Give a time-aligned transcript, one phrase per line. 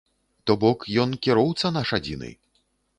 [0.49, 2.37] То бок, ён кіроўца наш адзіны.